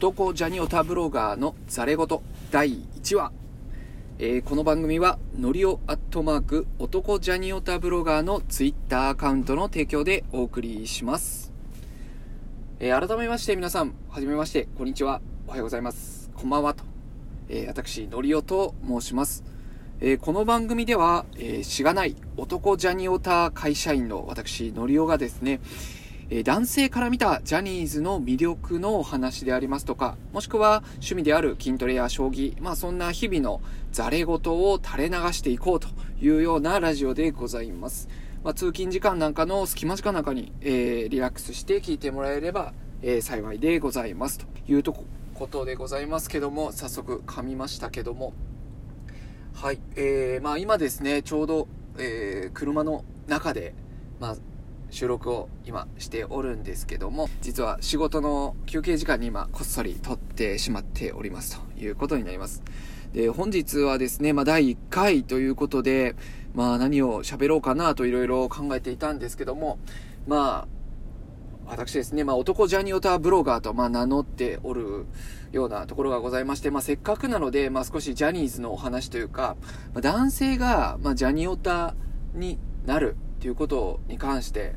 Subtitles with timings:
[0.00, 2.06] 男ジャニオタブロガーのザレ言
[2.50, 3.32] 第1話、
[4.18, 11.52] えー、この番組はのりおアットマーク男ジャニオタブロガーのツイッターアカウントの提供でお送りします、
[12.78, 15.20] えー、改めまして皆さんはじめましてこんにちは。
[15.46, 16.30] おはようございます。
[16.34, 16.82] こんばんはと、
[17.50, 19.44] えー、私のりおと申します。
[20.00, 25.60] え、この番組では、え、しがない男ジャニオタ会社員の私、のりおがですね、
[26.32, 35.88] え男性から見たジャニーズの魅力のお話でありますとか、もしくは趣味である筋トレや将棋、まあそんな日々のザレ言を垂れ流していこうと
[36.20, 38.08] いうようなラジオでございます。
[38.44, 42.72] まあ、通勤時間なんかの隙間時間なんかに、えー、リラックスして聞いてもらえれば、
[43.02, 44.94] えー、幸いでございますというと
[45.34, 48.32] ことでございますけども、早速噛みましたけども、
[49.52, 53.74] はい、えー、まあ今ですね、ちょうど、えー、車の中で、
[54.20, 54.36] まあ
[54.90, 62.62] 収録を今しておるんですけども、実は仕事の休憩時間に今こっそり撮ってしまっておりますということになります。
[63.12, 66.14] で、本日はですね、まあ第1回ということで、
[66.54, 69.78] まあ何を喋ろうかなといろいろ考えていたんですけども、
[70.26, 70.66] ま
[71.66, 75.06] あ、私ですね、まあ男ジャニオタブロガーとまあ名乗っておる
[75.52, 79.56] ようなところがございまして、まあせっかくなので、まあ少しジャニーズのお話というか、
[79.92, 81.94] まあ、男性がまあジャニオタ
[82.34, 84.74] になるっていうことに関して、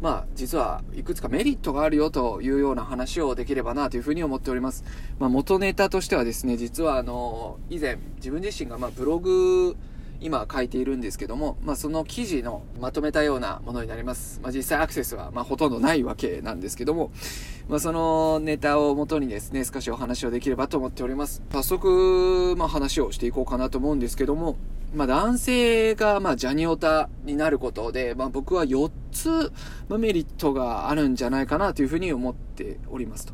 [0.00, 4.84] まあ、実はいくつかメリットがあるよというような話をできればなというふうに思っております。
[5.18, 9.76] まあ、元ネタとしてはですね、実はあの、以前自分自身がまブログ
[10.22, 14.40] 今書いているんですけども、まあ、その記事のまとめたようなものになります。
[14.42, 17.10] まあ、実際アクセスはまほとんどないわけなんですけども、
[17.68, 21.42] まあ、そのネタをもとにですね、少しお話をできればと思っております。
[21.50, 24.56] 早速、ま、話をしていこうかなと思うんですけども、
[24.92, 29.52] まあ、男性が、まあ、ジャニオタになることで、まあ、僕は4つ、
[29.88, 33.32] まあ、メリットがあるんじゃないかなというふうに思っておりますと。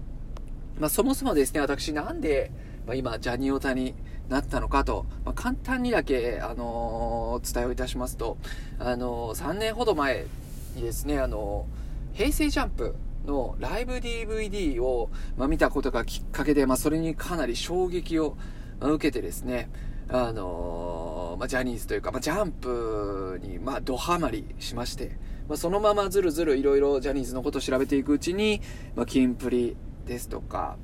[0.79, 2.53] まあ、そもそもですね、私なんで、
[2.87, 3.95] まあ、今、ジャニオタに
[4.29, 8.37] なったのかと、まあ、簡単にだけ、あのー、伝えをいたしますと、
[8.79, 10.27] あのー、3年ほど前
[10.75, 18.37] にですね、あのー、平成ジャンプのライブ DVD を、まあ、見たことがきっかけで、まあ、それにかなり衝撃を
[18.81, 19.71] 受けてですね、
[20.09, 28.61] あのまあ、ジャニーズというか、まあ、ジャンプに、まあ、ドハマりしまして、まあ、そのままずるずるいろいろジャニーズのことを調べていくうちに、
[28.95, 29.77] まあ、キンプリ
[30.07, 30.77] ですとか、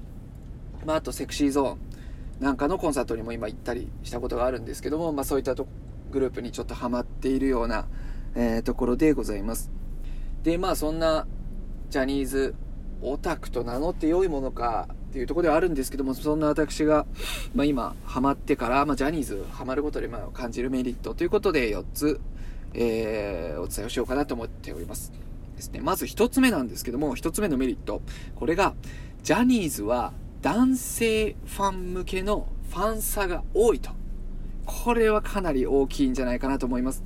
[0.84, 1.78] まあ、あとセクシーゾーン
[2.40, 5.68] なんかのコンサートにも今行ったりしたことがあるんですけども、まあ、そういったと
[6.10, 7.86] グループにちょっとハマっているような、
[8.34, 9.70] えー、ところでございます。
[10.42, 11.26] で、まあそんな
[11.88, 12.54] ジャニーズ
[13.00, 17.05] オタクと名乗って良いものかっていうところではあるんですけども、そんな私が、
[17.55, 22.19] まあ、今、ハマってから、まあ、ジャニーズハマることで、まあ、感じるメリットということで、4つ、
[22.73, 25.12] えー、お伝えをしようかなと思っております。
[25.55, 25.81] ですね。
[25.81, 28.00] まず1つ目なんですけども、1つ目のメリット。
[28.37, 28.73] これが、
[29.23, 33.91] ジャニーズは男性ファン向けのファン差が多いと。
[34.67, 37.03] これはかなり大きいんじゃないかなと思います。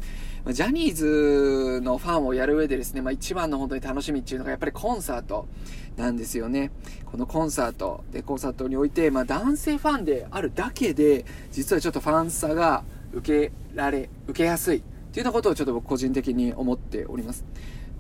[0.53, 5.49] ジャニーズのファンをやる上でですね、まあ、一番の本当に楽しみっていうのがやっぱりコンサート
[5.97, 6.71] なんですよね。
[7.05, 17.44] このコンサートでコンサートにおいて、まあ、男性ファンであるだけで、実はちょっとファン差が受けられ、受けやすいっていうようなことをちょっと僕個人的に思っております。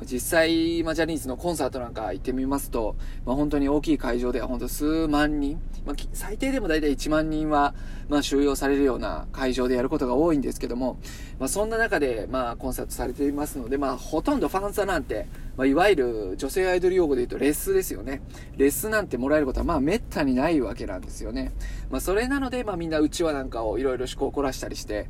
[0.04, 7.74] 実際、ま、ジャニーズのコンサートなんか行ってみますと、まあ、本当に大きい会場では本当数万人、まあ、最低でも大体1万人は、
[8.08, 10.98] まあ、収容されるような会場でやることが多いんですけども、
[11.38, 18.20] まあ、そんな中で、まあ、コンサートされていますので、まあ、ほとんどファンサなんて、まあ、いわゆる女性アイドル用語で言うとレッスですよね。
[18.58, 21.52] レッスなんてもらえることは、まあ、滅多にないわけなんですよね。
[21.90, 25.08] まあ、それなので、ま、みんなうちわなんかをいろいろ思考を凝らしたりして、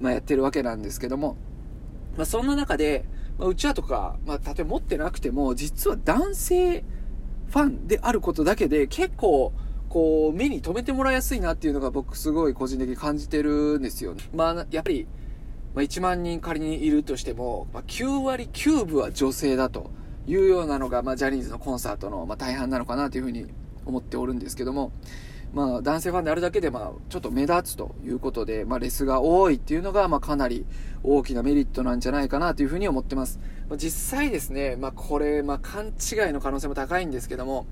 [0.00, 1.36] まあ、やってるわけなんですけども、
[2.16, 3.04] まあ、そんな中で、
[3.38, 6.84] まあ、うちわとか、まあ、例え持ってなくても、実は男性
[7.48, 9.52] ファンであることだけで結構、
[9.88, 14.22] こう、目に留めてもらいやすいなっていうのが僕すごい個人的に感じてるんですよね。
[14.34, 15.06] まあ、やっぱり、
[15.74, 19.90] まあ、1万人仮にいるとしても、まあ、9割9分は女性だと
[20.26, 23.46] いうようなのが、まあ、ジャニーズのコンサートの、まあ、大半なのかなというふうに
[23.84, 24.92] 思っておるんですけども、
[25.52, 30.64] まあ、男性ファンであるだけで、まあ、ちょっと目立つということで、まあ、レスが多いっていうのが、まあ、かなり
[31.02, 33.38] 大きなメリットなんじゃないかなというふうに思ってます。
[33.68, 35.92] まあ、実際ですね、まあ、これ、まあ、勘違い
[36.32, 37.66] の可能性も高いんですけども、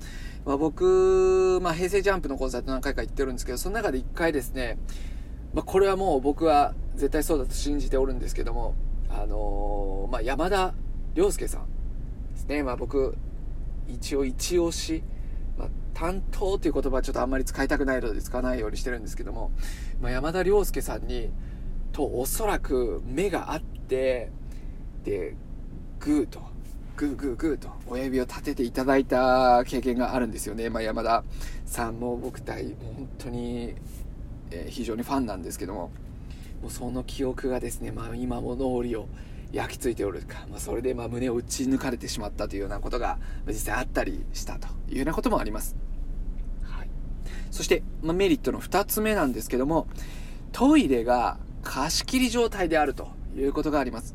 [0.44, 4.78] まあ、僕、まあ、平成ジャンプのコンサート何回か行ってるんですけど、その中で一回ですね、
[5.54, 8.74] まあ、これはもう僕は絶対そうだと信じておるんですけども、
[9.08, 10.74] あのー、まあ、山田
[11.14, 11.66] 涼介さん
[12.32, 12.62] ですね。
[12.62, 13.16] まあ、僕、
[13.88, 15.02] 一応一押し、
[16.00, 19.52] 担当という言葉はちょっとあんまり使いたくないので使わないようにしてるんですけども、
[20.00, 21.29] まあ、山田涼介さんに
[21.93, 24.31] とおそらく目があって
[25.05, 25.37] で
[25.99, 26.41] グーと
[26.97, 30.70] グーグーグーと親指を立てていただいた経験があるんですよね。
[30.70, 31.23] まあ、山田
[31.67, 33.75] さんも僕対、本当に、
[34.50, 35.91] えー、非常にファンなんですけども、
[36.61, 39.08] もうその記憶がですね、まあ、今も脳裏を
[39.52, 45.89] 焼き付いておるか、まあ、それでま胸を打ち抜かれてしまったというようなことが実際あったりしたというようなこともあります。
[47.50, 49.87] そして、まあ、メリットの2つ目なんですけども、
[50.52, 54.14] トイレが貸し切り状態であるということがあります。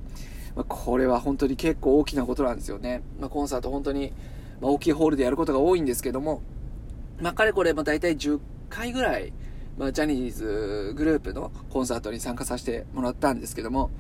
[0.56, 3.04] まあ、これは本当に結構大きなことなんですよね。
[3.20, 4.14] まあ、コンサート本当に、
[4.62, 6.42] ま大きいホールでやることが多いんですけども、
[7.20, 8.40] まあ、かれこれ、まあ、大体10
[8.70, 9.34] 回ぐらい、
[9.78, 13.92] まあ、ジャニーズグループのコンサートに参加させてもらったんですけども、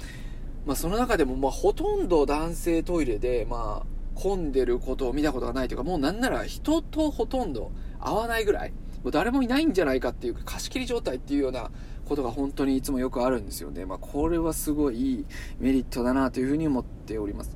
[0.65, 8.73] まあ、その中でも、まあ、ほとんど男性トイレで、まあ、混んでることを見たことがないというか、もうなんなら人とほとんど会わないぐらい、
[9.05, 11.69] もう誰もいないんじゃないかっていう貸し切り状態っていうような
[12.05, 13.85] ことが本当にいつもよくあるんですよね。
[13.85, 15.25] まあ、これはすごいいい
[15.59, 17.55] メリットだなというふうに思っております。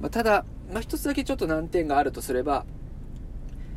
[0.00, 2.66] まあ、ただ、まあ、一つだけちょっと難点があるとすれば、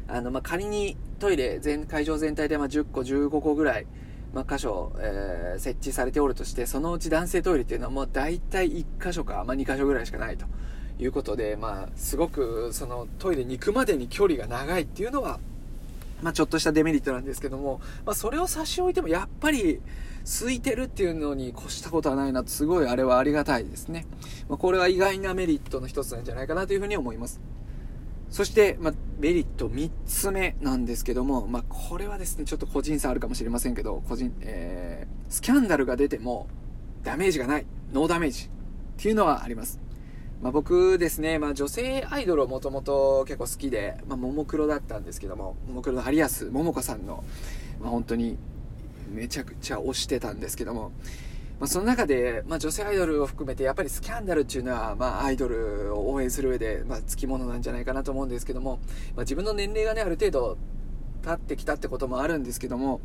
[0.07, 3.85] あの、まあ、仮にトイレ全、会場全体でま10個、15個ぐらい、
[4.33, 10.47] まあ、箇所、えー、設置されておるとして、そのうち男性トイレっていうのはもう大体1箇所か、まあ、2箇所ぐらいしかないと
[10.97, 15.39] いうことで、まあ、すごくそのトイレに行くまでに距離が長いっていうのは、
[16.21, 19.81] まあ、ちょっとしたデメリットなんですけども、まあ、それを差し置いてもやっぱり
[20.23, 24.06] 空いてるっていうのに越したことはないなとすごいあれはありがたいですね、
[24.47, 27.41] まあ、これは意外なメリットの一つなんじゃないかなというふうに思います。
[28.29, 36.47] そして、まあ、メリット3つ目なんですけども、まあ、これはですね、ちょっと個人差あるかもしれませんけど、個人、えー、スキャンダルが出ても、
[37.03, 38.50] ダメージがない、ノーダメージっ
[38.95, 39.81] ていうのはあります。
[40.41, 47.23] まあ、僕ですね、まあ、女性アイドルをもともと結構好きで、まあ、ももクロだったんですけども、ももクロの有安桃子さんの、
[47.79, 48.38] まあ、本当に
[49.11, 50.91] めちゃくちゃ推してたんですけども、
[51.59, 58.79] まあ、その中で、まあ、女性アイドルを含めてやっぱりスキャンダルっていうのは、まあ、アイドルを応援する上で、まあ、つきものなんじゃないかなと思うんですけども、
[59.15, 60.57] まあ、自分の年齢がねある程度
[61.23, 62.99] 経ってきたってこともあるんですけども、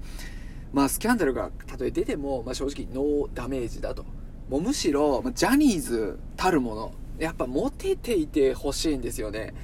[0.73, 4.07] まあ、スキャンダルがたとえ出ても、まあ、正直ノーダメージだと。
[4.49, 9.55] もうむしろ、まあ、ジャニーズたるものやっぱモテていてほしいんですよね。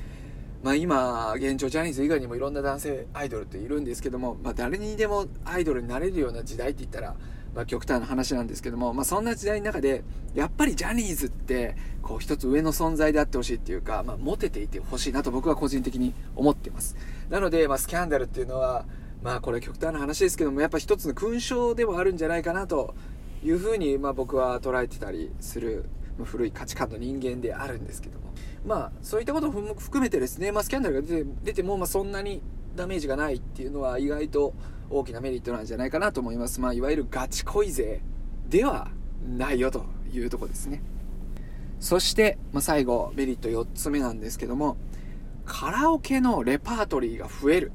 [0.62, 7.16] まあ今、現状ジャニーズ以外にもいろんな男性アイドルっているんですけども、まあ誰にでもアイドルになれるような時代って言ったら、
[7.54, 10.04] まあ、極端な話なんですけども、まあ、そんな時代の中で
[10.34, 16.96] やっぱりジャニーズってこう一つ上の存在であってほしいっていうか、まあ、モテていてほしいなと僕は個人的に思ってます。
[17.28, 18.86] なので、まあ、スキャンダルっていうのは
[19.22, 22.94] まあこれ極端な話ですけどもやっぱ一つの勲章ではあるんじゃないかなと
[23.44, 25.84] いうふうにまあ僕は捉えてたりする
[26.24, 28.32] 古い価値観の人間であるんですけども
[28.64, 32.42] まあそういったことも含めてですね、まあ、スキャンダルが出て出てもまあそんなに
[32.76, 34.54] ダメージがないっていうのは意外と
[34.90, 36.60] 大きなメリットなんじゃないかなと思います。
[36.60, 38.02] まあ、いわゆるガチ恋勢
[38.48, 38.90] では
[39.26, 40.82] ないよというとこですね。
[41.80, 44.76] そして、まあ、最後、メリット4つ目なんですけども、
[45.44, 47.72] カラオケのレパートリーが増える。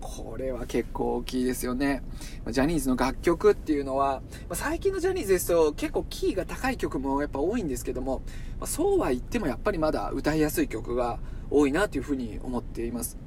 [0.00, 2.02] これは結構大きいですよね。
[2.48, 8.22] ジャニーズの楽曲っていうのは、ま最近のジャニーズですと結構キーが高い曲もやっぱ多いんですけども、
[8.58, 11.18] まそうは言ってもやっぱりまだ歌いやすい曲が
[11.50, 13.18] 多いなというふうに思っています。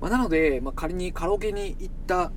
[0.00, 2.32] まあ、なので、まあ、仮にカラオケに行った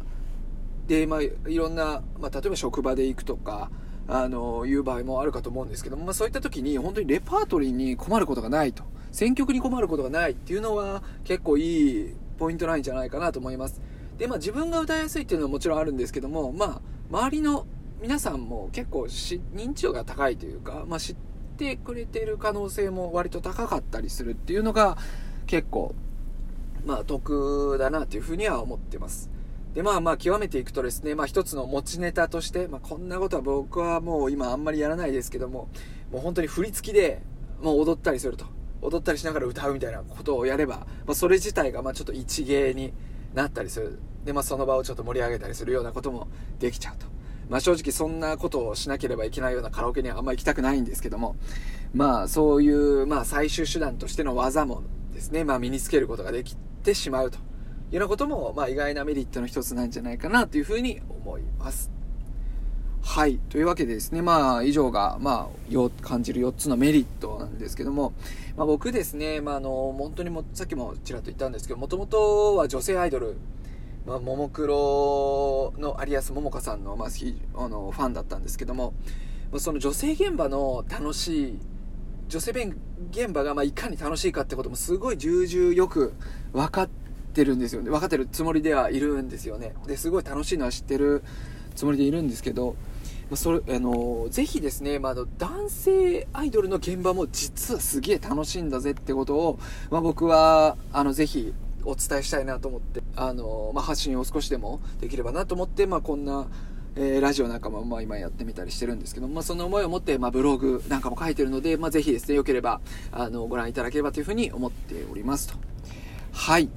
[0.87, 3.71] で、まあ、いろんな、まあ、例えば職場で行くとか
[4.07, 13.81] あのいう場合もあるかと思うんですけども、まあ、そういった時に本当にレパートリーに困ることがないと選曲に困ることがないっていうのは結構いいポイントなんじゃないかなと思います
[14.17, 17.65] で、まあ、自分が歌いやすいっていうのはもちろんあるんですけども、まあ、周りの
[18.01, 21.15] 皆さんも結構認知度が高いというか、まあ、知っ
[21.57, 24.97] てくれてる可能性も割と高かったりするっていうのが
[25.47, 25.95] 結構
[26.85, 29.29] まあ、得だなというふうには思ってます。
[29.73, 35.67] で、まあまあ、極めていくとですね、まあ一つの持ちネタとして、まあこんなことは僕はもう今あんまりやらないですけども、
[36.11, 37.23] もう本当に振り付きで、
[37.61, 38.45] もう踊ったりすると。
[38.85, 42.93] 踊ったりしながら歌うみたいなことをやれば、まあそれ自体がまあちょっと一芸に
[43.33, 43.99] なったりする。
[44.23, 46.27] で、まあその場をちょっと盛り上げたりするようなことも
[46.59, 47.05] できちゃうと。
[47.49, 51.35] まあ正直そんなことをしなければいけないようなカラオケにはあんまり行きたくないんですけども、
[51.93, 61.91] まあそういう、まあ最終手段としての技もですね、まあ身につけることができてしまうというようなことも、まあ、意外なメリットの一つなんじゃないかなというふうに思います。
[63.03, 63.37] はい。
[63.49, 68.13] というわけでですね、まあ、以上が、まあ、感じる4つのメリットんですけども、
[68.55, 73.37] まあ、僕ですね、まあ、あの、本当にも、さっきもちらっと言ったんですけど、もともとは女性アイドル、
[74.05, 78.93] まあ、ももクロの有安桃香さんの、まあ、あのファンだったんですけども、
[79.51, 81.59] まあ、その女性現場の楽しい
[82.27, 82.75] 女性弁
[83.11, 86.13] 現場がまいかに楽しいかってこともすごい重々よく
[86.53, 86.89] 分かっ
[87.33, 87.89] てるんですよね。
[87.89, 89.73] 分かってるつもりではいるんですよね。
[89.87, 91.23] ですごい楽しいのは知ってる
[91.75, 92.75] つもりでいるんですけど
[93.29, 101.53] まそれ、あの、ぜひですね、まあ、男性アイドルの現場も実はすげえ楽しいんだぜってことを、まあ、僕は、あの、ぜひ
[101.83, 106.47] お伝えしたいなと思って、あの、まあ、発信を少しでもできればなと思って、まあ、こんな、
[106.95, 112.79] えー、ラジオなんかも、まあ、今やってみたりしてるんですけど、まあ、その思いを持って、まあ、ブログなんかも書いてるので、まあ、ぜひですね、よければ、
[113.11, 115.55] あの、ご覧いただければというふうに思っておりますと。
[116.31, 116.69] はい。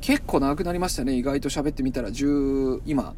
[0.00, 1.14] 結構長くなりましたね。
[1.14, 3.14] 意外と喋ってみたら10、今、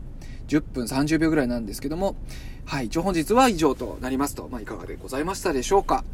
[0.48, 2.16] 10分30秒ぐらいなんですけども、
[2.66, 6.04] はい、一応本日は以上となりますと、まあ、いかがでございましたでしょうか。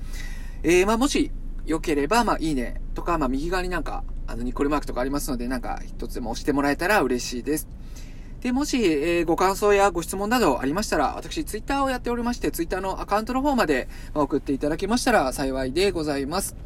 [0.62, 1.30] えー、まあ、もし、
[1.66, 7.68] 良ければ、まあ、いいねとか、まあ、右側になんか、あの、ニッコリマークとかありますので、なんか、一つでも押してもらえたら嬉しいです。
[8.40, 16.56] で、もし、えー、ご感想やご質問などありましたら、私、ツイッターをやっておりまして、ツイッターのアカウントの方までま送っていただけましたら幸いでございます。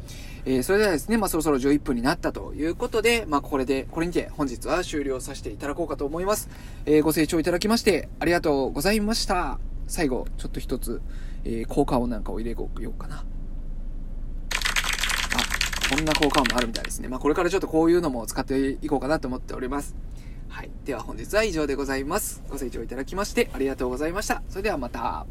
[0.45, 6.49] えー、それではですね、まあ、そろそろ11分になったということで、まあ、これで、これにて本日は終了させていただこうかと思います。
[6.85, 9.59] えー、ご清聴いただきまして、ありがとうございました。
[9.87, 11.01] 最後、ちょっと一つ、
[11.43, 13.17] えー、効果音なんかを入れようかな。
[13.17, 13.23] あ、
[15.95, 17.07] こんな効果音もあるみたいですね。
[17.07, 19.95] まあ、これからちょっとこういうのも使っていこうかなと思っております。
[20.49, 20.69] はい。
[20.85, 22.41] では本日は以上でございます。
[22.49, 24.41] ご清聴いただきましてありがとうございました。
[24.49, 25.25] それではまた。